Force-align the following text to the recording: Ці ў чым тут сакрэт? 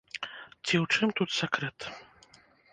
Ці 0.65 0.75
ў 0.79 0.81
чым 0.95 1.09
тут 1.21 1.29
сакрэт? 1.39 1.79